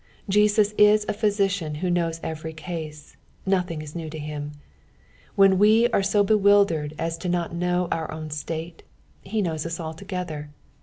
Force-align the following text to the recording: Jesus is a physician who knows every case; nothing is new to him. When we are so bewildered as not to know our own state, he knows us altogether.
Jesus 0.27 0.73
is 0.79 1.05
a 1.07 1.13
physician 1.13 1.75
who 1.75 1.87
knows 1.91 2.19
every 2.23 2.53
case; 2.53 3.17
nothing 3.45 3.83
is 3.83 3.95
new 3.95 4.09
to 4.09 4.17
him. 4.17 4.53
When 5.35 5.59
we 5.59 5.89
are 5.89 6.01
so 6.01 6.23
bewildered 6.23 6.95
as 6.97 7.23
not 7.23 7.51
to 7.51 7.55
know 7.57 7.87
our 7.91 8.11
own 8.11 8.31
state, 8.31 8.81
he 9.21 9.43
knows 9.43 9.63
us 9.63 9.79
altogether. 9.79 10.49